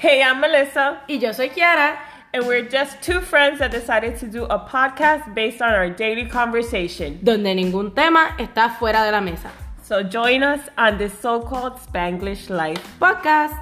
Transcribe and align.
Hey, 0.00 0.22
I'm 0.22 0.40
Melissa, 0.40 1.02
Y 1.10 1.16
yo 1.16 1.30
soy 1.32 1.50
Kiara. 1.50 1.98
and 2.32 2.46
we're 2.46 2.62
just 2.66 3.02
two 3.02 3.20
friends 3.20 3.58
that 3.58 3.70
decided 3.70 4.18
to 4.20 4.26
do 4.26 4.44
a 4.44 4.58
podcast 4.58 5.34
based 5.34 5.60
on 5.60 5.74
our 5.74 5.90
daily 5.90 6.24
conversation. 6.24 7.18
donde 7.22 7.54
ningún 7.54 7.94
tema 7.94 8.34
está 8.38 8.70
fuera 8.78 9.04
de 9.04 9.12
la 9.12 9.20
mesa. 9.20 9.50
So 9.82 10.02
join 10.02 10.42
us 10.42 10.60
on 10.78 10.96
this 10.96 11.12
so 11.20 11.40
called 11.40 11.74
Spanglish 11.74 12.48
life. 12.48 12.80
Podcast. 12.98 13.60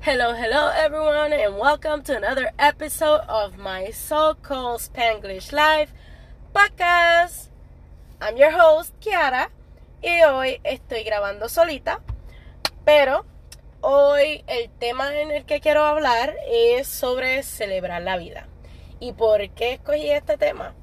Hello, 0.00 0.34
hello 0.34 0.70
everyone, 0.76 1.32
and 1.32 1.56
welcome 1.56 2.02
to 2.02 2.14
another 2.18 2.50
episode 2.58 3.22
of 3.30 3.56
my 3.56 3.88
so-called 3.90 4.82
Spanglish 4.82 5.52
Life 5.54 5.94
podcast. 6.54 7.48
I'm 8.20 8.36
your 8.36 8.50
host, 8.50 8.92
Kiara, 9.00 9.48
y 10.06 10.22
hoy 10.22 10.60
estoy 10.62 11.02
grabando 11.02 11.48
solita, 11.48 12.00
pero 12.84 13.26
hoy 13.80 14.44
el 14.46 14.70
tema 14.70 15.12
en 15.20 15.32
el 15.32 15.44
que 15.44 15.60
quiero 15.60 15.82
hablar 15.82 16.32
es 16.48 16.86
sobre 16.86 17.42
celebrar 17.42 18.02
la 18.02 18.16
vida. 18.16 18.46
¿Y 19.00 19.14
por 19.14 19.50
qué 19.50 19.72
escogí 19.72 20.08
este 20.08 20.38
tema? 20.38 20.76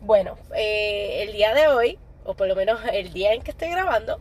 Bueno, 0.00 0.38
eh, 0.54 1.24
el 1.24 1.34
día 1.34 1.52
de 1.52 1.68
hoy, 1.68 1.98
o 2.24 2.32
por 2.34 2.48
lo 2.48 2.56
menos 2.56 2.80
el 2.90 3.12
día 3.12 3.34
en 3.34 3.42
que 3.42 3.50
estoy 3.50 3.68
grabando, 3.68 4.18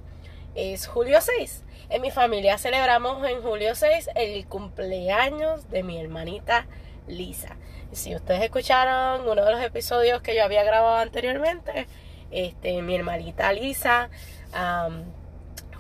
es 0.55 0.87
julio 0.87 1.21
6. 1.21 1.63
En 1.89 2.01
mi 2.01 2.11
familia 2.11 2.57
celebramos 2.57 3.25
en 3.29 3.41
julio 3.41 3.75
6 3.75 4.09
el 4.15 4.45
cumpleaños 4.45 5.69
de 5.69 5.83
mi 5.83 6.01
hermanita 6.01 6.67
Lisa. 7.07 7.55
Si 7.93 8.13
ustedes 8.13 8.41
escucharon 8.41 9.21
uno 9.21 9.45
de 9.45 9.51
los 9.51 9.61
episodios 9.61 10.21
que 10.21 10.35
yo 10.35 10.43
había 10.43 10.63
grabado 10.63 10.97
anteriormente, 10.97 11.87
este, 12.31 12.81
mi 12.81 12.95
hermanita 12.95 13.51
Lisa 13.53 14.09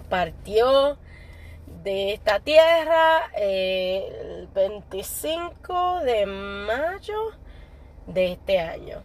partió 0.09 0.97
de 1.83 2.13
esta 2.13 2.39
tierra 2.39 3.31
eh, 3.37 4.09
el 4.21 4.47
25 4.47 6.01
de 6.01 6.25
mayo 6.25 7.31
de 8.07 8.33
este 8.33 8.59
año. 8.59 9.03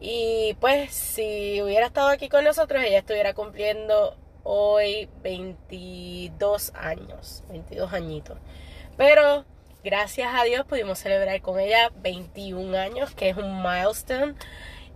Y 0.00 0.56
pues 0.60 0.94
si 0.94 1.60
hubiera 1.62 1.86
estado 1.86 2.08
aquí 2.08 2.28
con 2.28 2.44
nosotros, 2.44 2.82
ella 2.84 2.98
estuviera 2.98 3.34
cumpliendo 3.34 4.16
hoy 4.42 5.08
22 5.22 6.72
años, 6.74 7.42
22 7.48 7.92
añitos. 7.92 8.38
Pero 8.96 9.44
gracias 9.82 10.32
a 10.34 10.44
Dios 10.44 10.64
pudimos 10.66 10.98
celebrar 10.98 11.40
con 11.40 11.58
ella 11.58 11.90
21 11.96 12.76
años, 12.78 13.14
que 13.14 13.30
es 13.30 13.36
un 13.36 13.62
milestone. 13.62 14.34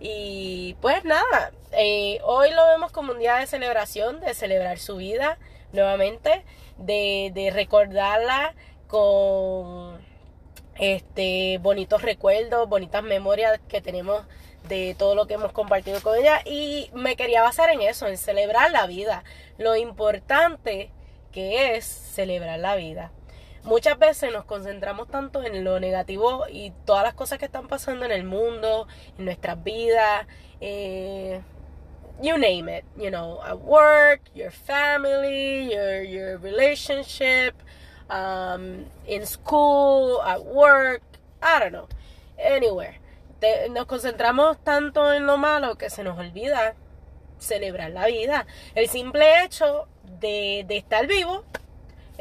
Y 0.03 0.75
pues 0.81 1.05
nada, 1.05 1.51
eh, 1.73 2.19
hoy 2.23 2.49
lo 2.51 2.65
vemos 2.65 2.91
como 2.91 3.11
un 3.13 3.19
día 3.19 3.35
de 3.35 3.45
celebración, 3.45 4.19
de 4.19 4.33
celebrar 4.33 4.79
su 4.79 4.95
vida 4.95 5.37
nuevamente, 5.73 6.43
de, 6.77 7.31
de 7.35 7.51
recordarla 7.51 8.55
con 8.87 10.01
este 10.79 11.59
bonitos 11.59 12.01
recuerdos, 12.01 12.67
bonitas 12.67 13.03
memorias 13.03 13.59
que 13.67 13.79
tenemos 13.79 14.25
de 14.67 14.95
todo 14.97 15.13
lo 15.13 15.27
que 15.27 15.35
hemos 15.35 15.51
compartido 15.51 16.01
con 16.01 16.17
ella 16.17 16.41
y 16.45 16.89
me 16.93 17.15
quería 17.15 17.43
basar 17.43 17.69
en 17.69 17.81
eso, 17.81 18.07
en 18.07 18.17
celebrar 18.17 18.71
la 18.71 18.87
vida, 18.87 19.23
lo 19.59 19.75
importante 19.75 20.89
que 21.31 21.75
es 21.75 21.85
celebrar 21.85 22.57
la 22.57 22.75
vida. 22.75 23.11
Muchas 23.63 23.99
veces 23.99 24.33
nos 24.33 24.45
concentramos 24.45 25.07
tanto 25.07 25.43
en 25.43 25.63
lo 25.63 25.79
negativo 25.79 26.45
y 26.49 26.71
todas 26.85 27.03
las 27.03 27.13
cosas 27.13 27.37
que 27.37 27.45
están 27.45 27.67
pasando 27.67 28.05
en 28.05 28.11
el 28.11 28.23
mundo, 28.23 28.87
en 29.19 29.25
nuestras 29.25 29.63
vidas, 29.63 30.25
eh, 30.59 31.41
you 32.21 32.37
name 32.37 32.67
it, 32.69 32.85
you 32.97 33.09
know, 33.09 33.39
at 33.43 33.59
work, 33.59 34.21
your 34.33 34.51
family, 34.51 35.71
your 35.71 36.03
your 36.03 36.37
relationship, 36.39 37.53
um, 38.09 38.85
in 39.07 39.25
school, 39.25 40.21
at 40.23 40.43
work, 40.43 41.03
I 41.41 41.59
don't 41.59 41.71
know, 41.71 41.87
anywhere. 42.37 42.99
Nos 43.71 43.85
concentramos 43.85 44.57
tanto 44.63 45.13
en 45.13 45.25
lo 45.25 45.37
malo 45.37 45.77
que 45.77 45.89
se 45.89 46.03
nos 46.03 46.17
olvida 46.17 46.75
celebrar 47.39 47.91
la 47.91 48.05
vida. 48.05 48.45
El 48.75 48.87
simple 48.87 49.43
hecho 49.43 49.87
de, 50.19 50.63
de 50.67 50.77
estar 50.77 51.07
vivo, 51.07 51.43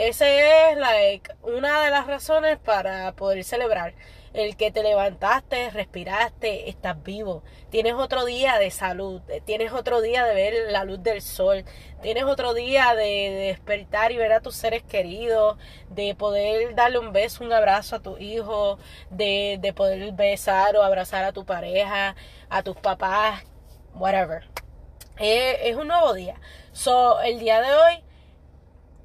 esa 0.09 0.27
es 0.29 0.79
like, 0.79 1.31
una 1.43 1.83
de 1.83 1.91
las 1.91 2.07
razones 2.07 2.59
para 2.59 3.13
poder 3.13 3.45
celebrar. 3.45 3.93
El 4.33 4.57
que 4.57 4.71
te 4.71 4.83
levantaste, 4.83 5.69
respiraste, 5.71 6.71
estás 6.71 7.03
vivo. 7.03 7.43
Tienes 7.69 7.95
otro 7.95 8.25
día 8.25 8.59
de 8.59 8.71
salud, 8.71 9.21
tienes 9.45 9.73
otro 9.73 10.01
día 10.01 10.25
de 10.25 10.35
ver 10.35 10.55
la 10.71 10.85
luz 10.85 11.03
del 11.03 11.21
sol, 11.21 11.65
tienes 12.01 12.25
otro 12.25 12.55
día 12.55 12.95
de, 12.95 13.03
de 13.03 13.47
despertar 13.49 14.11
y 14.13 14.17
ver 14.17 14.33
a 14.33 14.41
tus 14.41 14.55
seres 14.57 14.83
queridos, 14.85 15.59
de 15.91 16.15
poder 16.15 16.75
darle 16.75 16.99
un 16.99 17.13
beso, 17.13 17.45
un 17.45 17.53
abrazo 17.53 17.97
a 17.97 18.01
tu 18.01 18.17
hijo, 18.17 18.79
de, 19.11 19.59
de 19.61 19.73
poder 19.75 20.13
besar 20.13 20.77
o 20.77 20.83
abrazar 20.83 21.25
a 21.25 21.33
tu 21.33 21.45
pareja, 21.45 22.15
a 22.49 22.63
tus 22.63 22.77
papás, 22.77 23.45
whatever. 23.95 24.49
Eh, 25.19 25.69
es 25.69 25.77
un 25.77 25.89
nuevo 25.89 26.15
día. 26.15 26.41
So, 26.73 27.21
el 27.21 27.39
día 27.39 27.61
de 27.61 27.75
hoy, 27.75 28.05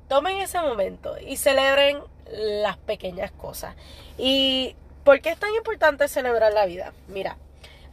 tomen 0.08 0.38
ese 0.38 0.60
momento 0.60 1.16
y 1.20 1.38
celebren 1.38 2.00
las 2.32 2.78
pequeñas 2.78 3.32
cosas. 3.32 3.76
¿Y 4.18 4.76
por 5.04 5.22
qué 5.22 5.30
es 5.30 5.40
tan 5.40 5.54
importante 5.56 6.08
celebrar 6.08 6.54
la 6.54 6.66
vida? 6.66 6.94
Mira, 7.08 7.38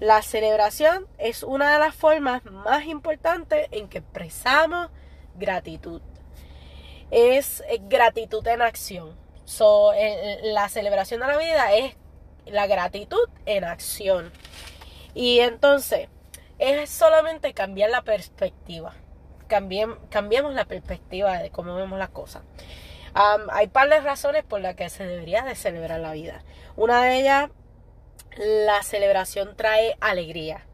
la 0.01 0.23
celebración 0.23 1.07
es 1.19 1.43
una 1.43 1.73
de 1.73 1.79
las 1.79 1.95
formas 1.95 2.45
más 2.45 2.87
importantes 2.87 3.69
en 3.71 3.89
que 3.89 3.99
expresamos 3.99 4.91
gratitud. 5.37 6.01
Es 7.11 7.63
eh, 7.69 7.81
gratitud 7.83 8.47
en 8.49 8.63
acción. 8.63 9.17
So, 9.45 9.93
eh, 9.93 10.41
la 10.43 10.69
celebración 10.69 11.21
de 11.21 11.27
la 11.27 11.37
vida 11.37 11.73
es 11.75 11.95
la 12.47 12.67
gratitud 12.67 13.29
en 13.47 13.65
acción. 13.65 14.33
Y 15.15 15.41
entonces, 15.41 16.09
es 16.59 16.91
solamente 16.91 17.55
cambiar 17.55 17.91
la 17.91 18.03
perspectiva. 18.03 18.95
Cambiem- 19.53 20.55
la 20.55 20.65
perspectiva 20.65 21.39
de 21.39 21.51
cómo 21.51 21.75
vemos 21.75 21.99
las 21.99 22.09
cosas. 22.11 22.43
Hay 23.15 23.67
par 23.69 23.91
de 23.91 24.01
razones 24.01 24.43
por 24.45 24.61
las 24.61 24.75
que 24.75 24.89
se 24.89 25.07
debería 25.07 25.43
de 25.43 25.55
celebrar 25.55 26.01
la 26.01 26.13
vida. 26.13 26.43
Una 26.77 27.03
de 27.03 27.19
ellas, 27.19 27.51
la 28.37 28.83
celebración 28.83 29.55
trae 29.57 29.97
alegría. 30.01 30.67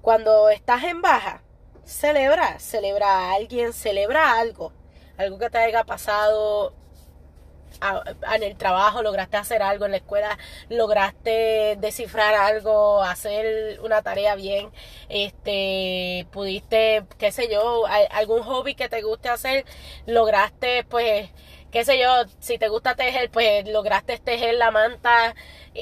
Cuando 0.00 0.48
estás 0.48 0.84
en 0.84 1.02
baja, 1.02 1.42
celebra, 1.84 2.58
celebra 2.60 3.08
a 3.08 3.34
alguien, 3.34 3.72
celebra 3.72 4.38
algo. 4.38 4.72
Algo 5.16 5.38
que 5.38 5.50
te 5.50 5.58
haya 5.58 5.84
pasado 5.84 6.74
a- 7.80 8.02
en 8.34 8.42
el 8.42 8.56
trabajo, 8.56 9.02
lograste 9.02 9.36
hacer 9.36 9.62
algo 9.62 9.84
en 9.86 9.92
la 9.92 9.96
escuela, 9.98 10.38
lograste 10.68 11.76
descifrar 11.80 12.34
algo, 12.34 13.02
hacer 13.02 13.80
una 13.82 14.02
tarea 14.02 14.34
bien, 14.34 14.70
este, 15.08 16.26
pudiste, 16.32 17.04
qué 17.18 17.32
sé 17.32 17.48
yo, 17.50 17.84
algún 18.10 18.42
hobby 18.42 18.74
que 18.74 18.88
te 18.88 19.02
guste 19.02 19.28
hacer, 19.28 19.64
lograste, 20.06 20.84
pues, 20.84 21.30
qué 21.72 21.84
sé 21.84 21.98
yo, 21.98 22.08
si 22.38 22.58
te 22.58 22.68
gusta 22.68 22.94
tejer, 22.94 23.30
pues 23.30 23.66
lograste 23.66 24.18
tejer 24.18 24.54
la 24.54 24.70
manta 24.70 25.34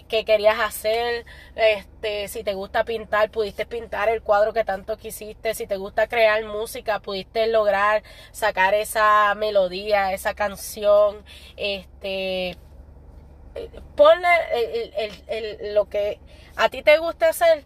que 0.09 0.25
querías 0.25 0.61
hacer, 0.61 1.27
este, 1.57 2.29
si 2.29 2.45
te 2.45 2.55
gusta 2.55 2.85
pintar, 2.85 3.31
pudiste 3.31 3.67
pintar 3.67 4.09
el 4.09 4.23
cuadro 4.23 4.53
que 4.53 4.65
tanto 4.65 4.97
quisiste, 4.97 5.55
si 5.55 5.67
te 5.67 5.77
gusta 5.77 6.07
crear 6.09 6.45
música, 6.45 7.01
pudiste 7.01 7.49
lograr 7.49 8.03
sacar 8.33 8.75
esa 8.75 9.35
melodía, 9.35 10.13
esa 10.13 10.35
canción, 10.35 11.25
este, 11.57 12.57
ponle 13.97 14.29
el- 14.55 14.93
el- 14.97 15.25
el- 15.59 15.75
lo 15.75 15.89
que 15.89 16.21
a 16.57 16.69
ti 16.69 16.83
te 16.83 16.99
guste 16.99 17.27
hacer, 17.27 17.65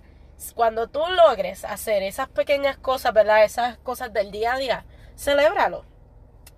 cuando 0.54 0.88
tú 0.88 1.00
logres 1.08 1.64
hacer 1.64 2.02
esas 2.02 2.28
pequeñas 2.28 2.76
cosas, 2.76 3.12
¿verdad? 3.12 3.44
Esas 3.44 3.78
cosas 3.78 4.12
del 4.12 4.30
día 4.30 4.54
a 4.54 4.58
día, 4.58 4.84
celébralo. 5.16 5.84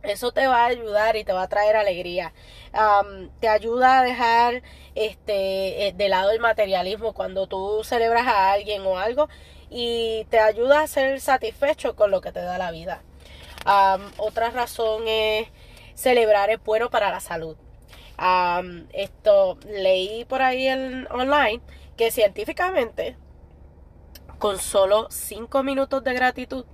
Eso 0.06 0.32
te 0.32 0.47
va 0.47 0.64
a 0.64 0.67
ayudar 0.67 1.17
y 1.17 1.25
te 1.25 1.32
va 1.32 1.43
a 1.43 1.49
traer 1.49 1.76
alegría. 1.76 2.32
Te 3.41 3.49
ayuda 3.49 3.99
a 3.99 4.03
dejar 4.03 4.62
este 4.94 5.88
eh, 5.88 5.93
de 5.93 6.08
lado 6.08 6.31
el 6.31 6.41
materialismo 6.41 7.12
cuando 7.12 7.47
tú 7.47 7.82
celebras 7.85 8.26
a 8.26 8.53
alguien 8.53 8.82
o 8.87 8.99
algo 8.99 9.29
y 9.70 10.26
te 10.31 10.38
ayuda 10.38 10.81
a 10.81 10.87
ser 10.87 11.20
satisfecho 11.20 11.97
con 11.97 12.11
lo 12.11 12.20
que 12.20 12.32
te 12.32 12.41
da 12.41 12.58
la 12.58 12.70
vida. 12.70 13.03
Otra 14.17 14.50
razón 14.50 15.08
es 15.08 15.49
celebrar 15.94 16.50
es 16.50 16.62
bueno 16.62 16.88
para 16.88 17.11
la 17.11 17.20
salud. 17.20 17.56
Esto 18.93 19.58
leí 19.67 20.25
por 20.25 20.43
ahí 20.43 20.69
en, 20.69 21.08
online 21.11 21.61
que 21.97 22.11
científicamente 22.11 23.17
con 24.38 24.58
solo 24.58 25.08
5 25.11 25.62
minutos 25.62 26.05
de 26.05 26.14
gratitud 26.14 26.67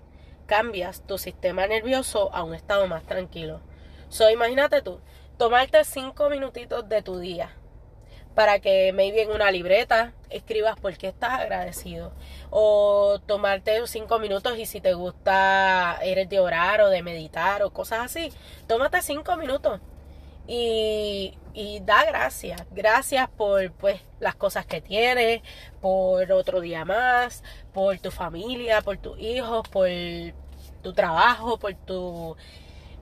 cambias 0.52 1.00
tu 1.06 1.16
sistema 1.16 1.66
nervioso 1.66 2.30
a 2.34 2.42
un 2.42 2.54
estado 2.54 2.86
más 2.86 3.04
tranquilo. 3.04 3.62
So, 4.10 4.28
imagínate 4.28 4.82
tú, 4.82 5.00
tomarte 5.38 5.82
5 5.82 6.28
minutitos 6.28 6.86
de 6.90 7.00
tu 7.00 7.18
día 7.18 7.56
para 8.34 8.60
que 8.60 8.92
maybe 8.92 9.22
en 9.22 9.30
una 9.30 9.50
libreta 9.50 10.12
escribas 10.28 10.78
por 10.78 10.94
qué 10.98 11.08
estás 11.08 11.40
agradecido. 11.40 12.12
O 12.50 13.18
tomarte 13.24 13.86
cinco 13.86 14.18
minutos 14.18 14.58
y 14.58 14.66
si 14.66 14.82
te 14.82 14.92
gusta, 14.92 15.98
eres 16.02 16.28
de 16.28 16.38
orar 16.38 16.82
o 16.82 16.90
de 16.90 17.02
meditar 17.02 17.62
o 17.62 17.70
cosas 17.70 18.00
así, 18.00 18.30
tómate 18.66 19.00
cinco 19.00 19.38
minutos 19.38 19.80
y, 20.46 21.38
y 21.54 21.80
da 21.80 22.04
gracias. 22.04 22.62
Gracias 22.70 23.28
por 23.30 23.72
pues 23.72 24.00
las 24.20 24.34
cosas 24.34 24.66
que 24.66 24.80
tienes, 24.80 25.42
por 25.80 26.30
otro 26.32 26.60
día 26.60 26.84
más, 26.84 27.42
por 27.72 27.98
tu 27.98 28.10
familia, 28.10 28.82
por 28.82 28.98
tus 28.98 29.18
hijos, 29.18 29.68
por 29.68 29.88
tu 30.82 30.92
trabajo, 30.92 31.58
por 31.58 31.74
tu, 31.74 32.36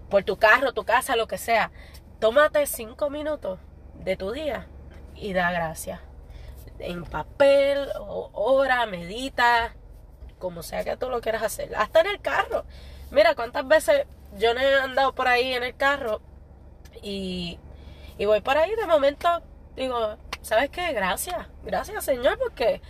por 0.08 0.24
tu 0.24 0.36
carro, 0.36 0.72
tu 0.72 0.84
casa, 0.84 1.16
lo 1.16 1.26
que 1.26 1.38
sea. 1.38 1.70
Tómate 2.18 2.66
cinco 2.66 3.10
minutos 3.10 3.58
de 3.94 4.16
tu 4.16 4.32
día 4.32 4.66
y 5.14 5.32
da 5.32 5.50
gracias. 5.52 6.00
En 6.78 7.04
papel, 7.04 7.88
o 7.98 8.30
ora, 8.32 8.86
medita, 8.86 9.74
como 10.38 10.62
sea 10.62 10.84
que 10.84 10.96
tú 10.96 11.10
lo 11.10 11.20
quieras 11.20 11.42
hacer. 11.42 11.74
Hasta 11.76 12.00
en 12.00 12.08
el 12.08 12.20
carro. 12.20 12.64
Mira 13.10 13.34
cuántas 13.34 13.66
veces 13.66 14.06
yo 14.36 14.54
no 14.54 14.60
he 14.60 14.74
andado 14.80 15.14
por 15.14 15.28
ahí 15.28 15.52
en 15.52 15.62
el 15.62 15.76
carro 15.76 16.20
y, 17.02 17.58
y 18.18 18.24
voy 18.26 18.40
por 18.40 18.56
ahí 18.56 18.74
de 18.76 18.86
momento 18.86 19.28
digo, 19.76 20.16
¿sabes 20.42 20.70
qué? 20.70 20.92
Gracias, 20.92 21.46
gracias 21.64 22.04
Señor 22.04 22.38
porque 22.38 22.80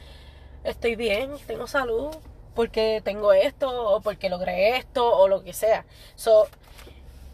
estoy 0.65 0.97
bien, 0.97 1.33
tengo 1.47 1.67
salud, 1.67 2.15
porque 2.55 3.01
tengo 3.05 3.33
esto 3.33 3.95
o 3.95 4.01
porque 4.01 4.29
logré 4.29 4.77
esto 4.77 5.17
o 5.17 5.29
lo 5.29 5.43
que 5.43 5.53
sea. 5.53 5.85
So, 6.15 6.49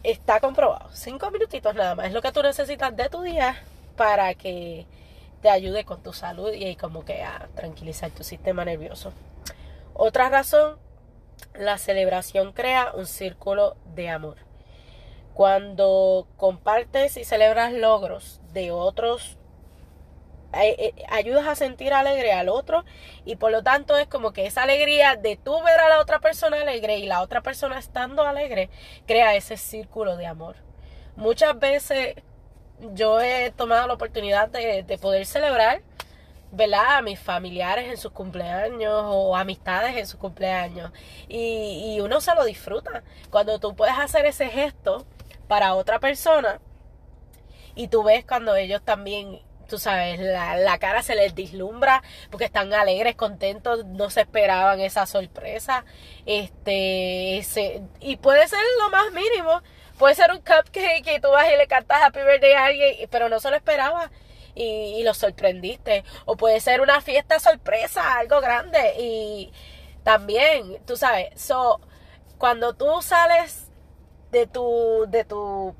está 0.03 0.39
comprobado. 0.39 0.89
Cinco 0.93 1.31
minutitos 1.31 1.75
nada 1.75 1.95
más 1.95 2.07
es 2.07 2.13
lo 2.13 2.21
que 2.21 2.31
tú 2.31 2.41
necesitas 2.41 2.95
de 2.95 3.09
tu 3.09 3.21
día 3.21 3.61
para 3.95 4.33
que 4.35 4.85
te 5.41 5.49
ayude 5.49 5.85
con 5.85 6.01
tu 6.01 6.13
salud 6.13 6.51
y 6.53 6.75
como 6.75 7.05
que 7.05 7.23
a 7.23 7.47
tranquilizar 7.55 8.11
tu 8.11 8.23
sistema 8.23 8.65
nervioso. 8.65 9.11
Otra 9.93 10.29
razón, 10.29 10.77
la 11.55 11.77
celebración 11.77 12.53
crea 12.53 12.91
un 12.93 13.05
círculo 13.05 13.75
de 13.95 14.09
amor. 14.09 14.37
Cuando 15.33 16.27
compartes 16.37 17.17
y 17.17 17.23
celebras 17.23 17.73
logros 17.73 18.41
de 18.53 18.71
otros 18.71 19.37
eh, 20.65 20.93
ayudas 21.09 21.47
a 21.47 21.55
sentir 21.55 21.93
alegre 21.93 22.33
al 22.33 22.49
otro 22.49 22.85
y 23.25 23.35
por 23.35 23.51
lo 23.51 23.63
tanto 23.63 23.97
es 23.97 24.07
como 24.07 24.33
que 24.33 24.45
esa 24.45 24.63
alegría 24.63 25.15
de 25.15 25.35
tú 25.35 25.61
ver 25.63 25.79
a 25.79 25.89
la 25.89 25.99
otra 25.99 26.19
persona 26.19 26.61
alegre 26.61 26.97
y 26.97 27.05
la 27.05 27.21
otra 27.21 27.41
persona 27.41 27.79
estando 27.79 28.23
alegre 28.23 28.69
crea 29.05 29.35
ese 29.35 29.57
círculo 29.57 30.17
de 30.17 30.27
amor. 30.27 30.55
Muchas 31.15 31.57
veces 31.59 32.15
yo 32.93 33.19
he 33.21 33.51
tomado 33.51 33.87
la 33.87 33.93
oportunidad 33.93 34.49
de, 34.49 34.97
poder 35.01 35.25
celebrar, 35.25 35.81
¿verdad? 36.51 36.97
A 36.97 37.01
mis 37.01 37.19
familiares 37.19 37.89
en 37.89 37.97
sus 37.97 38.11
cumpleaños 38.11 39.03
o 39.05 39.35
amistades 39.35 39.95
en 39.97 40.07
sus 40.07 40.19
cumpleaños 40.19 40.91
y, 41.27 41.95
y 41.95 42.01
uno 42.01 42.21
se 42.21 42.33
lo 42.35 42.45
disfruta. 42.45 43.03
Cuando 43.29 43.59
tú 43.59 43.75
puedes 43.75 43.97
hacer 43.97 44.25
ese 44.25 44.47
gesto 44.47 45.05
para 45.47 45.75
otra 45.75 45.99
persona 45.99 46.59
y 47.75 47.87
tú 47.87 48.03
ves 48.03 48.25
cuando 48.25 48.55
ellos 48.55 48.81
también 48.83 49.39
tú 49.67 49.79
sabes, 49.79 50.19
la, 50.19 50.77
cara 50.79 51.01
se 51.01 51.15
les 51.15 51.35
dislumbra 51.35 52.03
porque 52.31 52.45
están 52.45 52.73
alegres, 52.73 53.15
contentos, 53.15 53.85
no 53.85 54.09
se 54.09 54.21
esperaban 54.21 54.79
esa 54.79 55.05
sorpresa. 55.05 55.85
Este, 56.25 57.45
y 57.99 58.17
puede 58.17 58.47
ser 58.47 58.59
lo 58.79 58.89
más 58.89 59.11
mínimo, 59.11 59.61
puede 59.97 60.15
ser 60.15 60.31
un 60.31 60.37
cupcake 60.37 61.03
que 61.03 61.19
tú 61.19 61.29
vas 61.29 61.47
y 61.53 61.57
le 61.57 61.67
cantas 61.67 62.01
Happy 62.03 62.19
Birthday 62.19 62.53
a 62.53 62.65
alguien, 62.65 63.07
pero 63.09 63.29
no 63.29 63.39
se 63.39 63.49
lo 63.49 63.55
esperaba 63.55 64.11
y, 64.55 64.63
y 64.99 65.03
lo 65.03 65.13
sorprendiste. 65.13 66.03
O 66.25 66.37
puede 66.37 66.59
ser 66.59 66.81
una 66.81 67.01
fiesta 67.01 67.39
sorpresa, 67.39 68.17
algo 68.17 68.41
grande 68.41 68.93
y 68.99 69.51
también, 70.07 70.81
tú 70.85 70.95
sabes, 70.95 71.29
so, 71.35 71.81
cuando 72.37 72.73
tú 72.73 73.01
sales 73.01 73.69
de 74.31 74.47
tu, 74.47 75.05
de 75.09 75.25
tu, 75.25 75.75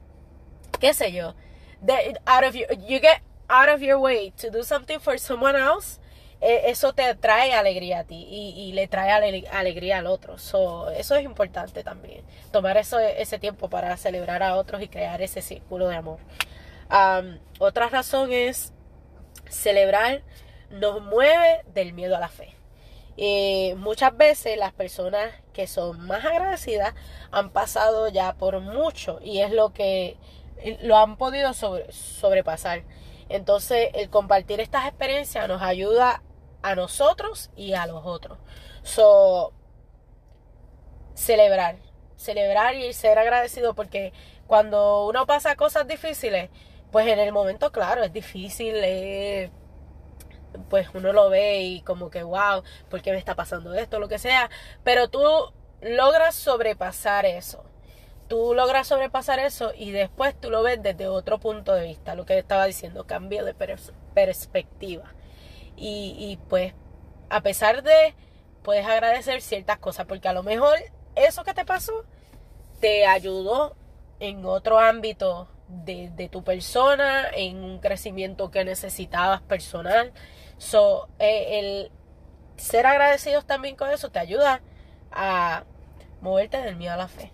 qué 0.81 0.93
sé 0.93 1.13
yo, 1.13 1.33
de, 1.79 2.19
out 2.25 2.43
of 2.43 2.53
your, 2.53 2.67
you 2.73 2.99
get 2.99 3.21
out 3.49 3.69
of 3.69 3.81
your 3.81 3.99
way 3.99 4.31
to 4.37 4.49
do 4.49 4.63
something 4.63 4.99
for 4.99 5.17
someone 5.17 5.55
else, 5.55 5.99
eh, 6.39 6.69
eso 6.69 6.93
te 6.93 7.15
trae 7.15 7.53
alegría 7.53 7.99
a 7.99 8.03
ti 8.03 8.27
y, 8.29 8.71
le 8.73 8.87
trae 8.87 9.11
alegría 9.11 9.97
al 9.97 10.07
otro. 10.07 10.37
So, 10.37 10.89
eso 10.91 11.15
es 11.15 11.23
importante 11.23 11.83
también. 11.83 12.23
Tomar 12.51 12.77
eso, 12.77 12.99
ese 12.99 13.39
tiempo 13.39 13.69
para 13.69 13.95
celebrar 13.97 14.43
a 14.43 14.55
otros 14.55 14.81
y 14.81 14.87
crear 14.87 15.21
ese 15.21 15.41
círculo 15.41 15.87
de 15.87 15.95
amor. 15.95 16.19
otra 17.59 17.89
razón 17.89 18.31
es 18.31 18.73
celebrar 19.49 20.21
nos 20.69 21.01
mueve 21.01 21.63
del 21.73 21.93
miedo 21.93 22.15
a 22.15 22.19
la 22.19 22.29
fe. 22.29 22.53
Eh, 23.17 23.73
muchas 23.77 24.15
veces 24.15 24.57
las 24.57 24.73
personas 24.73 25.33
que 25.53 25.65
son 25.65 26.05
más 26.05 26.23
agradecidas 26.23 26.93
han 27.31 27.49
pasado 27.49 28.09
ya 28.09 28.33
por 28.33 28.59
mucho 28.59 29.19
y 29.23 29.39
es 29.39 29.51
lo 29.51 29.73
que 29.73 30.17
lo 30.81 30.97
han 30.97 31.17
podido 31.17 31.53
sobrepasar. 31.53 32.83
Entonces, 33.29 33.89
el 33.93 34.09
compartir 34.09 34.59
estas 34.59 34.87
experiencias 34.87 35.47
nos 35.47 35.61
ayuda 35.61 36.23
a 36.61 36.75
nosotros 36.75 37.49
y 37.55 37.73
a 37.73 37.87
los 37.87 38.05
otros. 38.05 38.37
So, 38.83 39.53
celebrar, 41.13 41.77
celebrar 42.15 42.75
y 42.75 42.93
ser 42.93 43.19
agradecido 43.19 43.73
porque 43.73 44.13
cuando 44.47 45.07
uno 45.07 45.25
pasa 45.25 45.55
cosas 45.55 45.87
difíciles, 45.87 46.49
pues 46.91 47.07
en 47.07 47.19
el 47.19 47.31
momento, 47.33 47.71
claro, 47.71 48.03
es 48.03 48.13
difícil, 48.13 48.75
pues 50.69 50.87
uno 50.93 51.11
lo 51.13 51.29
ve 51.29 51.61
y 51.61 51.81
como 51.81 52.09
que, 52.09 52.23
wow, 52.23 52.63
¿por 52.89 53.01
qué 53.01 53.11
me 53.11 53.17
está 53.17 53.35
pasando 53.35 53.73
esto? 53.73 53.99
Lo 53.99 54.07
que 54.07 54.19
sea, 54.19 54.49
pero 54.83 55.09
tú 55.09 55.21
logras 55.81 56.35
sobrepasar 56.35 57.25
eso 57.25 57.63
tú 58.27 58.53
logras 58.53 58.87
sobrepasar 58.87 59.39
eso 59.39 59.71
y 59.75 59.91
después 59.91 60.39
tú 60.39 60.49
lo 60.49 60.63
ves 60.63 60.81
desde 60.81 61.07
otro 61.07 61.39
punto 61.39 61.73
de 61.73 61.85
vista, 61.85 62.15
lo 62.15 62.25
que 62.25 62.37
estaba 62.37 62.65
diciendo, 62.65 63.05
cambio 63.05 63.45
de 63.45 63.55
perspectiva. 64.13 65.13
Y, 65.75 66.15
y 66.19 66.37
pues, 66.49 66.73
a 67.29 67.41
pesar 67.41 67.83
de, 67.83 68.15
puedes 68.63 68.85
agradecer 68.85 69.41
ciertas 69.41 69.77
cosas, 69.79 70.05
porque 70.05 70.27
a 70.27 70.33
lo 70.33 70.43
mejor 70.43 70.77
eso 71.15 71.43
que 71.43 71.53
te 71.53 71.65
pasó 71.65 72.05
te 72.79 73.05
ayudó 73.05 73.75
en 74.19 74.45
otro 74.45 74.79
ámbito 74.79 75.47
de, 75.67 76.09
de 76.15 76.29
tu 76.29 76.43
persona, 76.43 77.27
en 77.33 77.63
un 77.63 77.79
crecimiento 77.79 78.51
que 78.51 78.65
necesitabas 78.65 79.41
personal. 79.41 80.13
So, 80.57 81.07
eh, 81.19 81.59
el 81.59 81.91
ser 82.57 82.85
agradecidos 82.85 83.45
también 83.45 83.75
con 83.75 83.89
eso 83.91 84.09
te 84.09 84.19
ayuda 84.19 84.61
a 85.11 85.63
moverte 86.21 86.57
del 86.57 86.75
miedo 86.75 86.93
a 86.93 86.97
la 86.97 87.07
fe. 87.07 87.31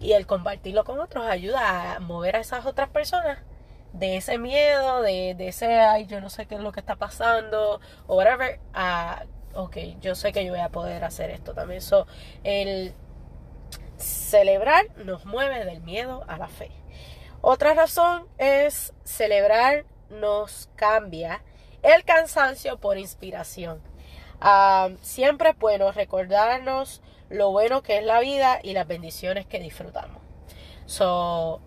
Y 0.00 0.12
el 0.12 0.26
compartirlo 0.26 0.84
con 0.84 1.00
otros 1.00 1.26
ayuda 1.26 1.96
a 1.96 2.00
mover 2.00 2.36
a 2.36 2.40
esas 2.40 2.66
otras 2.66 2.88
personas 2.88 3.38
de 3.92 4.16
ese 4.16 4.38
miedo, 4.38 5.02
de, 5.02 5.34
de 5.34 5.48
ese, 5.48 5.78
ay, 5.78 6.06
yo 6.06 6.20
no 6.20 6.30
sé 6.30 6.46
qué 6.46 6.54
es 6.54 6.60
lo 6.60 6.72
que 6.72 6.80
está 6.80 6.96
pasando, 6.96 7.80
o 8.06 8.16
whatever, 8.16 8.60
a, 8.74 9.24
ok, 9.54 9.76
yo 10.00 10.14
sé 10.14 10.32
que 10.32 10.44
yo 10.44 10.52
voy 10.52 10.60
a 10.60 10.68
poder 10.68 11.04
hacer 11.04 11.30
esto 11.30 11.54
también. 11.54 11.80
So, 11.80 12.06
el 12.44 12.94
celebrar 13.96 14.86
nos 14.96 15.24
mueve 15.24 15.64
del 15.64 15.80
miedo 15.80 16.24
a 16.28 16.38
la 16.38 16.48
fe. 16.48 16.70
Otra 17.40 17.74
razón 17.74 18.26
es 18.38 18.92
celebrar 19.04 19.84
nos 20.10 20.70
cambia 20.76 21.42
el 21.82 22.04
cansancio 22.04 22.78
por 22.78 22.98
inspiración. 22.98 23.80
Ah, 24.40 24.90
siempre 25.02 25.50
es 25.50 25.58
bueno 25.58 25.90
recordarnos 25.92 27.02
lo 27.30 27.50
bueno 27.50 27.82
que 27.82 27.98
es 27.98 28.04
la 28.04 28.20
vida 28.20 28.58
y 28.62 28.72
las 28.72 28.86
bendiciones 28.86 29.46
que 29.46 29.60
disfrutamos. 29.60 30.22
So, 30.86 31.60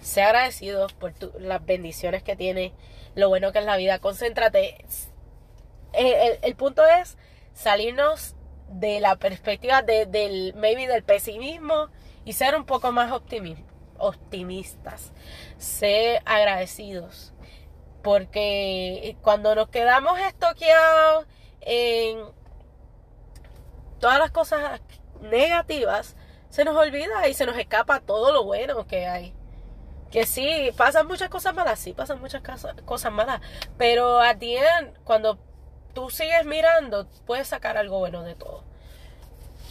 sea 0.00 0.28
agradecido 0.28 0.86
por 0.98 1.12
las 1.40 1.64
bendiciones 1.64 2.22
que 2.22 2.36
tiene, 2.36 2.72
lo 3.14 3.28
bueno 3.28 3.52
que 3.52 3.58
es 3.58 3.64
la 3.64 3.76
vida. 3.76 3.98
Concéntrate. 3.98 4.84
El, 5.92 6.56
punto 6.56 6.86
es 6.86 7.18
salirnos 7.52 8.34
de 8.68 9.00
la 9.00 9.16
perspectiva 9.16 9.82
del 9.82 10.54
maybe 10.54 10.86
del 10.86 11.02
pesimismo 11.02 11.88
y 12.24 12.32
ser 12.32 12.56
un 12.56 12.64
poco 12.64 12.92
más 12.92 13.12
optimistas. 13.12 15.12
Ser 15.58 16.22
agradecidos. 16.24 17.34
Porque 18.02 19.16
cuando 19.20 19.54
nos 19.54 19.68
quedamos 19.68 20.18
estoqueados 20.20 21.26
en 21.60 22.18
todas 24.00 24.18
las 24.18 24.30
cosas 24.30 24.80
negativas, 25.20 26.16
se 26.48 26.64
nos 26.64 26.76
olvida 26.76 27.28
y 27.28 27.34
se 27.34 27.46
nos 27.46 27.56
escapa 27.56 28.00
todo 28.00 28.32
lo 28.32 28.44
bueno 28.44 28.86
que 28.86 29.06
hay. 29.06 29.34
Que 30.10 30.26
sí, 30.26 30.70
pasan 30.76 31.06
muchas 31.06 31.28
cosas 31.28 31.54
malas, 31.54 31.78
sí, 31.78 31.92
pasan 31.92 32.20
muchas 32.20 32.42
cosas 32.84 33.12
malas, 33.12 33.40
pero 33.78 34.20
a 34.20 34.34
ti, 34.34 34.56
cuando 35.04 35.38
tú 35.94 36.10
sigues 36.10 36.44
mirando, 36.44 37.06
puedes 37.26 37.46
sacar 37.46 37.76
algo 37.76 38.00
bueno 38.00 38.22
de 38.22 38.34
todo. 38.34 38.64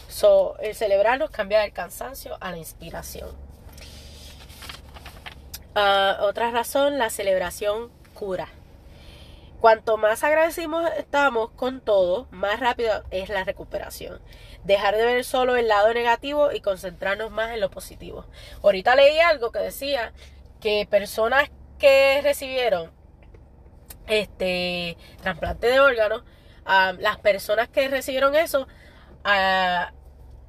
So, 0.08 0.56
el 0.60 0.74
celebrarnos 0.74 1.30
cambia 1.30 1.60
del 1.60 1.72
cansancio 1.72 2.38
a 2.40 2.50
la 2.50 2.56
inspiración. 2.56 3.28
Ah, 5.74 6.18
otra 6.22 6.50
razón, 6.50 6.98
la 6.98 7.10
celebración 7.10 7.90
cura. 8.14 8.48
Cuanto 9.60 9.98
más 9.98 10.24
agradecimos 10.24 10.90
estamos 10.96 11.50
con 11.50 11.82
todo, 11.82 12.28
más 12.30 12.60
rápido 12.60 13.04
es 13.10 13.28
la 13.28 13.44
recuperación. 13.44 14.18
Dejar 14.64 14.96
de 14.96 15.04
ver 15.04 15.22
solo 15.22 15.56
el 15.56 15.68
lado 15.68 15.92
negativo 15.92 16.50
y 16.50 16.60
concentrarnos 16.60 17.30
más 17.30 17.50
en 17.50 17.60
lo 17.60 17.70
positivo. 17.70 18.24
Ahorita 18.62 18.94
leí 18.96 19.18
algo 19.20 19.52
que 19.52 19.58
decía 19.58 20.14
que 20.60 20.86
personas 20.90 21.50
que 21.78 22.20
recibieron 22.22 22.90
este 24.06 24.96
trasplante 25.20 25.66
de 25.66 25.80
órganos, 25.80 26.24
las 26.64 27.18
personas 27.18 27.68
que 27.68 27.86
recibieron 27.88 28.34
eso, 28.34 28.66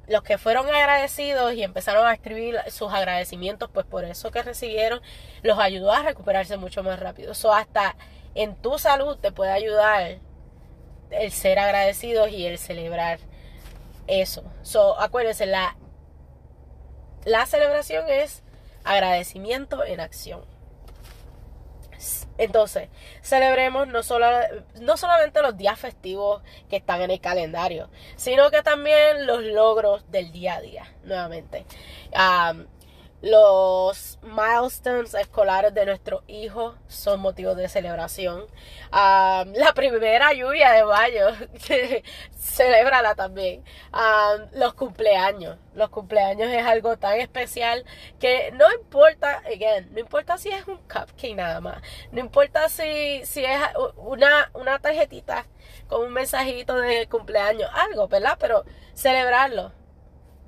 los 0.06 0.22
que 0.22 0.38
fueron 0.38 0.66
agradecidos 0.68 1.52
y 1.52 1.62
empezaron 1.62 2.06
a 2.06 2.14
escribir 2.14 2.58
sus 2.68 2.90
agradecimientos, 2.90 3.68
pues 3.70 3.84
por 3.84 4.04
eso 4.04 4.30
que 4.30 4.42
recibieron, 4.42 5.02
los 5.42 5.58
ayudó 5.58 5.92
a 5.92 6.02
recuperarse 6.02 6.56
mucho 6.56 6.82
más 6.82 6.98
rápido. 6.98 7.32
Eso 7.32 7.52
hasta 7.52 7.94
en 8.34 8.56
tu 8.56 8.78
salud 8.78 9.18
te 9.18 9.32
puede 9.32 9.52
ayudar 9.52 10.18
el 11.10 11.32
ser 11.32 11.58
agradecidos 11.58 12.30
y 12.30 12.46
el 12.46 12.58
celebrar 12.58 13.18
eso. 14.06 14.44
So, 14.62 14.98
acuérdense, 14.98 15.46
la, 15.46 15.76
la 17.24 17.46
celebración 17.46 18.08
es 18.08 18.42
agradecimiento 18.84 19.84
en 19.84 20.00
acción. 20.00 20.44
Entonces, 22.38 22.88
celebremos 23.22 23.86
no, 23.86 24.02
solo, 24.02 24.26
no 24.80 24.96
solamente 24.96 25.42
los 25.42 25.56
días 25.56 25.78
festivos 25.78 26.42
que 26.68 26.76
están 26.76 27.00
en 27.02 27.10
el 27.10 27.20
calendario, 27.20 27.90
sino 28.16 28.50
que 28.50 28.62
también 28.62 29.26
los 29.26 29.42
logros 29.42 30.10
del 30.10 30.32
día 30.32 30.54
a 30.54 30.60
día, 30.60 30.92
nuevamente. 31.04 31.64
Los 33.22 34.18
milestones 34.22 35.14
escolares 35.14 35.72
de 35.72 35.86
nuestros 35.86 36.24
hijos 36.26 36.74
son 36.88 37.20
motivos 37.20 37.56
de 37.56 37.68
celebración. 37.68 38.46
la 38.90 39.72
primera 39.76 40.32
lluvia 40.32 40.72
de 40.72 40.84
mayo, 40.84 41.28
celébrala 42.36 43.14
también. 43.14 43.62
los 44.54 44.74
cumpleaños. 44.74 45.56
Los 45.74 45.90
cumpleaños 45.90 46.50
es 46.50 46.66
algo 46.66 46.96
tan 46.96 47.20
especial 47.20 47.84
que 48.18 48.50
no 48.54 48.64
importa, 48.74 49.40
again, 49.46 49.92
no 49.92 50.00
importa 50.00 50.36
si 50.36 50.48
es 50.48 50.66
un 50.66 50.78
cupcake 50.78 51.36
nada 51.36 51.60
más. 51.60 51.80
No 52.10 52.18
importa 52.18 52.68
si, 52.68 53.24
si 53.24 53.44
es 53.44 53.60
una, 53.98 54.50
una 54.54 54.80
tarjetita 54.80 55.46
con 55.86 56.02
un 56.02 56.12
mensajito 56.12 56.74
de 56.76 57.08
cumpleaños, 57.08 57.70
algo, 57.72 58.08
¿verdad? 58.08 58.36
Pero 58.40 58.64
celebrarlo 58.94 59.72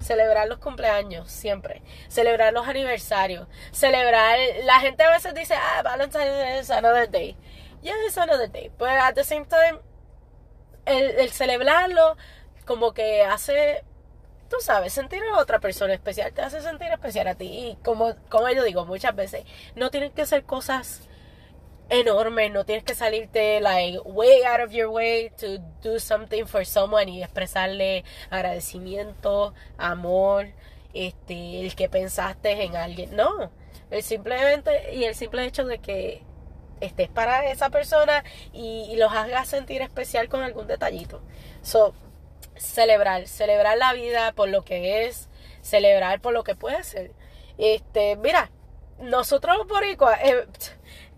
celebrar 0.04 0.46
los 0.49 0.58
cumpleaños 0.58 1.30
siempre, 1.30 1.82
celebrar 2.08 2.52
los 2.52 2.68
aniversarios, 2.68 3.49
celebrar, 3.73 4.38
la 4.64 4.80
gente 4.80 5.02
a 5.02 5.11
veces 5.11 5.34
dice, 5.34 5.54
ah, 5.54 5.82
Valentine's 5.82 6.61
is 6.61 6.70
another 6.70 7.11
day. 7.11 7.37
Yeah, 7.82 7.94
it's 8.06 8.16
another 8.16 8.49
day. 8.49 8.70
But 8.78 8.88
at 8.88 9.14
the 9.14 9.25
same 9.25 9.44
time, 9.46 9.80
el, 10.87 11.30
celebrarlo 11.30 12.16
como 12.64 12.92
que 12.92 13.23
hace, 13.23 13.84
tú 14.49 14.56
sabes, 14.61 14.92
sentir 14.92 15.23
a 15.23 15.38
otra 15.38 15.58
persona 15.58 15.92
especial, 15.92 16.32
te 16.32 16.42
hace 16.42 16.61
sentir 16.61 16.88
especial 16.92 17.28
a 17.28 17.34
ti. 17.34 17.46
Y 17.46 17.78
como, 17.82 18.14
como 18.28 18.49
yo 18.50 18.64
digo 18.64 18.84
muchas 18.87 19.14
veces, 19.14 19.44
no 19.75 19.90
tienen 19.90 20.12
que 20.12 20.26
ser 20.26 20.44
cosas 20.44 21.08
enorme, 22.00 22.50
no 22.50 22.64
tienes 22.64 22.84
que 22.84 22.94
salirte 22.94 23.60
like 23.60 23.98
way 24.04 24.42
out 24.44 24.60
of 24.60 24.72
your 24.72 24.88
way 24.88 25.30
to 25.38 25.58
do 25.82 25.98
something 25.98 26.44
for 26.46 26.64
someone 26.64 27.08
y 27.08 27.22
expresarle 27.22 28.04
agradecimiento, 28.30 29.54
amor, 29.78 30.48
este, 30.92 31.60
el 31.60 31.74
que 31.74 31.88
pensaste 31.88 32.64
en 32.64 32.76
alguien. 32.76 33.14
No, 33.16 33.50
el 33.90 34.02
simplemente 34.02 34.94
y 34.94 35.04
el 35.04 35.14
simple 35.14 35.44
hecho 35.44 35.64
de 35.64 35.78
que 35.78 36.22
estés 36.80 37.08
para 37.08 37.50
esa 37.50 37.70
persona 37.70 38.24
y, 38.52 38.94
los 38.96 39.12
hagas 39.12 39.48
sentir 39.48 39.82
especial 39.82 40.28
con 40.28 40.42
algún 40.42 40.66
detallito. 40.66 41.22
So, 41.62 41.94
celebrar, 42.56 43.26
celebrar 43.26 43.78
la 43.78 43.92
vida 43.92 44.32
por 44.32 44.48
lo 44.48 44.64
que 44.64 45.06
es, 45.06 45.28
celebrar 45.62 46.20
por 46.20 46.32
lo 46.32 46.44
que 46.44 46.54
puede 46.54 46.82
ser. 46.84 47.12
Este, 47.58 48.16
mira, 48.16 48.50
nosotros 48.98 49.56
por 49.58 49.68
boricuas, 49.68 50.18
eh, 50.22 50.46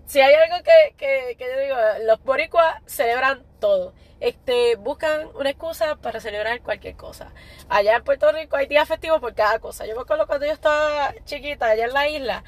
si 0.07 0.21
hay 0.21 0.35
algo 0.35 0.57
que, 0.63 0.95
que, 0.97 1.37
yo 1.39 1.61
digo, 1.61 1.77
los 2.07 2.23
boricuas 2.23 2.77
celebran 2.87 3.45
todo. 3.61 3.93
Este, 4.21 4.77
buscan 4.77 5.29
una 5.35 5.51
excusa 5.51 5.97
para 5.97 6.21
celebrar 6.21 6.63
cualquier 6.63 6.97
cosa. 6.97 7.33
Allá 7.69 7.97
en 7.97 8.05
Puerto 8.05 8.31
Rico 8.33 8.57
hay 8.57 8.67
días 8.67 8.89
festivos 8.89 9.21
por 9.21 9.35
cada 9.35 9.59
cosa. 9.59 9.85
Yo 9.85 9.95
me 9.97 10.03
acuerdo 10.03 10.27
cuando 10.27 10.47
yo 10.47 10.53
estaba 10.53 11.13
chiquita 11.25 11.67
allá 11.67 11.85
en 11.87 11.93
la 11.93 12.09
isla. 12.09 12.45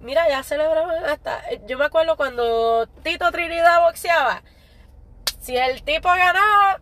Mira, 0.00 0.28
ya 0.28 0.42
celebraban 0.42 1.04
hasta. 1.04 1.42
Yo 1.66 1.78
me 1.78 1.84
acuerdo 1.84 2.16
cuando 2.16 2.86
Tito 3.02 3.30
Trinidad 3.30 3.82
boxeaba. 3.82 4.42
Si 5.40 5.56
el 5.56 5.82
tipo 5.82 6.08
ganaba, 6.08 6.80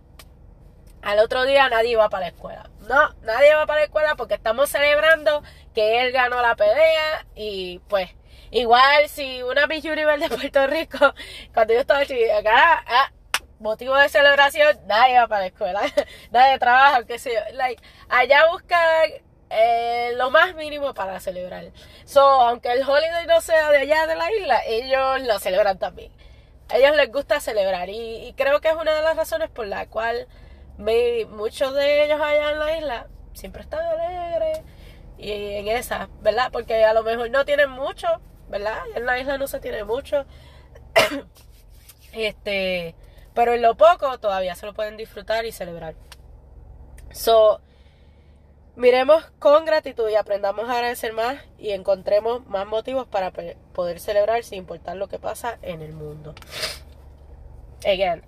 al 1.03 1.19
otro 1.19 1.45
día 1.45 1.69
nadie 1.69 1.91
iba 1.91 2.09
para 2.09 2.27
la 2.27 2.29
escuela. 2.29 2.71
No, 2.89 3.15
nadie 3.23 3.55
va 3.55 3.67
para 3.67 3.81
la 3.81 3.87
escuela 3.87 4.15
porque 4.15 4.35
estamos 4.35 4.71
celebrando 4.71 5.43
que 5.75 6.03
él 6.03 6.13
ganó 6.13 6.41
la 6.41 6.55
pelea 6.57 7.27
y 7.35 7.81
pues 7.89 8.11
Igual 8.55 9.09
si 9.09 9.43
una 9.43 9.67
Miss 9.67 9.85
Universe 9.85 10.29
de 10.29 10.37
Puerto 10.37 10.65
Rico, 10.69 11.13
cuando 11.53 11.75
yo 11.75 11.81
estaba 11.81 12.07
chiquita, 12.07 12.39
acá, 12.39 12.85
ah, 12.87 13.13
motivo 13.59 13.97
de 13.97 14.09
celebración, 14.09 14.79
nadie 14.87 15.19
va 15.19 15.27
para 15.27 15.41
la 15.41 15.47
escuela, 15.49 15.81
nadie 16.31 16.61
trabaja, 16.61 17.05
qué 17.05 17.19
sé 17.19 17.35
yo. 17.35 17.41
Like, 17.57 17.83
allá 18.09 18.49
buscan 18.53 19.11
eh, 19.51 20.13
lo 20.15 20.31
más 20.31 20.55
mínimo 20.55 20.95
para 20.95 21.19
celebrar. 21.19 21.73
So, 22.05 22.21
aunque 22.21 22.71
el 22.71 22.89
holiday 22.89 23.27
no 23.27 23.41
sea 23.41 23.73
de 23.73 23.79
allá 23.79 24.07
de 24.07 24.15
la 24.15 24.33
isla, 24.33 24.61
ellos 24.65 25.23
lo 25.23 25.37
celebran 25.41 25.81
también. 25.81 26.13
A 26.69 26.77
ellos 26.77 26.95
les 26.95 27.11
gusta 27.11 27.41
celebrar 27.41 27.89
y, 27.91 28.35
creo 28.37 28.61
que 28.61 28.69
es 28.69 28.77
una 28.77 28.95
de 28.95 29.03
las 29.03 29.17
razones 29.17 29.51
por 29.51 29.67
la 29.67 29.89
cual 29.89 30.29
muchos 30.79 31.75
de 31.75 32.05
ellos 32.05 32.21
allá 32.21 32.53
en 32.53 32.59
la 32.61 32.79
isla 32.79 33.07
siempre 33.33 33.63
están 33.63 33.85
alegres 33.85 34.61
y 35.19 35.55
en 35.55 35.67
esa, 35.67 36.09
¿verdad? 36.21 36.51
Porque 36.53 36.85
a 36.85 36.95
lo 36.95 37.03
mejor 37.03 37.31
no 37.31 37.45
tienen 37.45 37.71
mucho, 37.71 38.21
¿verdad? 38.49 38.79
En 38.95 39.07
la 39.07 39.19
isla 39.19 39.39
no 39.39 39.47
se 39.47 39.61
tiene 39.61 39.85
mucho. 39.85 40.25
este, 42.13 42.95
pero 43.35 43.55
en 43.55 43.63
lo 43.63 43.77
poco 43.77 44.19
todavía 44.19 44.55
se 44.55 44.67
lo 44.67 44.75
pueden 44.75 44.97
disfrutar 44.97 45.45
y 45.45 45.53
celebrar. 45.53 45.95
So, 47.11 47.61
miremos 48.77 49.25
con 49.39 49.65
gratitud 49.65 50.09
y 50.09 50.15
aprendamos 50.15 50.69
a 50.69 50.75
agradecer 50.75 51.13
más 51.13 51.37
y 51.59 51.71
encontremos 51.71 52.47
más 52.47 52.67
motivos 52.67 53.07
para 53.07 53.33
poder 53.73 54.01
celebrar 54.01 54.45
sin 54.45 54.59
importar 54.59 54.97
lo 54.97 55.09
que 55.09 55.19
pasa 55.19 55.59
en 55.63 55.83
el 55.83 55.93
mundo. 55.93 56.35
Again, 57.81 58.25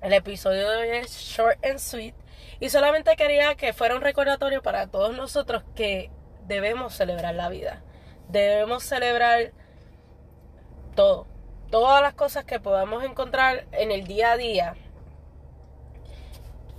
el 0.00 0.12
episodio 0.12 0.68
de 0.68 0.76
hoy 0.76 0.88
es 0.98 1.12
short 1.12 1.64
and 1.64 1.78
sweet 1.78 2.14
y 2.58 2.70
solamente 2.70 3.14
quería 3.16 3.54
que 3.54 3.72
fuera 3.72 3.94
un 3.94 4.02
recordatorio 4.02 4.62
para 4.62 4.88
todos 4.88 5.16
nosotros 5.16 5.62
que 5.74 6.10
debemos 6.46 6.94
celebrar 6.94 7.34
la 7.34 7.48
vida 7.48 7.82
debemos 8.32 8.82
celebrar 8.82 9.52
todo. 10.94 11.26
Todas 11.70 12.02
las 12.02 12.14
cosas 12.14 12.44
que 12.44 12.60
podamos 12.60 13.04
encontrar 13.04 13.66
en 13.72 13.92
el 13.92 14.06
día 14.06 14.32
a 14.32 14.36
día. 14.36 14.74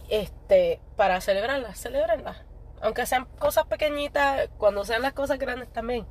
Este, 0.10 0.80
para 0.96 1.22
celebrarlas, 1.22 1.80
celebrarlas. 1.80 2.38
Aunque 2.82 3.06
sean 3.06 3.26
cosas 3.40 3.66
pequeñitas, 3.66 4.50
cuando 4.58 4.84
sean 4.84 5.02
las 5.02 5.14
cosas 5.14 5.40
grandes 5.40 5.72
también. 5.72 6.06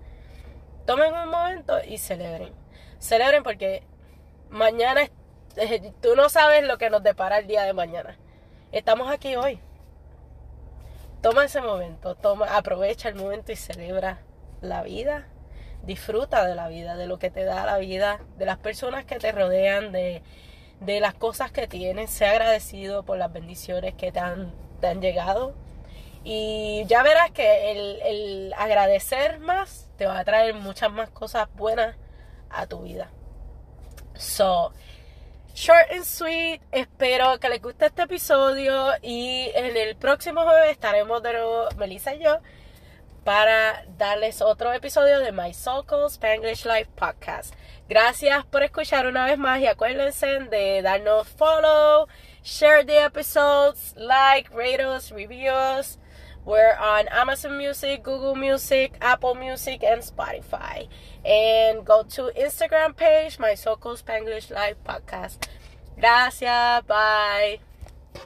Tomen 0.87 1.13
un 1.13 1.29
momento 1.29 1.79
y 1.85 1.99
celebren. 1.99 2.53
Celebren 2.99 3.43
porque 3.43 3.85
mañana 4.49 5.03
eh, 5.57 5.93
tú 6.01 6.17
no 6.17 6.29
sabes 6.29 6.65
lo 6.65 6.79
que 6.79 6.91
nos 6.91 7.03
depara 7.03 7.39
el 7.39 7.47
día 7.47 7.63
de 7.63 7.73
mañana. 7.73 8.17
Estamos 8.73 9.11
aquí 9.11 9.37
hoy. 9.37 9.61
Toma 11.21 11.45
ese 11.45 11.61
momento, 11.61 12.17
toma, 12.17 12.57
aprovecha 12.57 13.09
el 13.09 13.15
momento 13.15 13.53
y 13.53 13.57
celebra 13.57 14.23
la 14.61 14.83
vida 14.83 15.29
disfruta 15.85 16.47
de 16.47 16.55
la 16.55 16.69
vida, 16.69 16.97
de 16.97 17.07
lo 17.07 17.19
que 17.19 17.31
te 17.31 17.45
da 17.45 17.67
la 17.67 17.79
vida, 17.79 18.21
de 18.39 18.47
las 18.47 18.59
personas 18.59 19.05
que 19.05 19.19
te 19.19 19.33
rodean, 19.33 19.93
de, 19.93 20.23
las 20.81 21.15
cosas 21.15 21.53
que 21.53 21.67
tienes. 21.67 22.11
Sé 22.11 22.27
agradecido 22.27 23.05
por 23.05 23.19
las 23.19 23.33
bendiciones 23.33 23.95
que 23.95 24.13
te 24.13 24.21
han, 24.21 24.53
han 24.83 25.01
llegado. 25.01 25.55
Y 26.25 26.85
ya 26.87 27.03
verás 27.03 27.31
que 27.33 27.73
el, 27.73 28.01
el 28.03 28.55
agradecer 28.57 29.41
más 29.41 29.91
te 29.97 30.07
va 30.07 30.19
a 30.19 30.25
traer 30.25 30.55
muchas 30.55 30.93
más 30.93 31.11
cosas 31.11 31.49
buenas 31.55 31.97
a 32.51 32.67
tu 32.67 32.83
vida. 32.83 33.11
So, 34.15 34.73
short 35.55 35.91
and 35.91 36.05
sweet. 36.05 36.61
Espero 36.71 37.39
que 37.41 37.49
les 37.49 37.61
guste 37.61 37.87
este 37.87 38.03
episodio. 38.03 38.93
Y 39.03 39.51
en 39.55 39.77
el 39.77 39.97
próximo 39.97 40.43
jueves 40.43 40.71
estaremos 40.71 41.23
de 41.23 41.33
nuevo, 41.33 41.69
Melissa 41.77 42.15
y 42.15 42.23
yo, 42.23 42.39
para 43.25 43.85
darles 43.99 44.43
otro 44.43 44.73
episodio 44.73 45.21
de 45.21 45.33
My 45.33 45.55
Soul 45.55 45.85
Spanglish 46.09 46.65
Life 46.65 46.91
Podcast. 46.95 47.55
Gracias 47.89 48.45
por 48.47 48.63
escuchar 48.63 49.07
una 49.07 49.27
vez 49.27 49.39
más 49.39 49.61
y 49.61 49.67
acuérdense 49.67 50.41
de 50.51 50.83
darnos 50.83 51.29
follow, 51.29 52.09
share 52.43 52.85
the 52.85 53.05
episodes, 53.05 53.95
like, 53.97 54.51
rate 54.55 54.85
us, 54.85 55.11
reviews, 55.13 55.99
We're 56.45 56.77
on 56.77 57.07
Amazon 57.09 57.57
Music, 57.57 58.03
Google 58.03 58.35
Music, 58.35 58.95
Apple 59.01 59.37
Music, 59.37 59.85
and 59.85 60.03
Spotify. 60.03 60.89
And 61.25 61.85
go 61.87 62.03
to 62.03 62.33
Instagram 62.37 62.97
page, 62.97 63.39
my 63.39 63.55
So 63.55 63.77
Called 63.77 64.03
Spanglish 64.05 64.51
Live 64.51 64.83
Podcast. 64.83 65.47
Gracias. 65.97 66.83
Bye. 66.87 67.72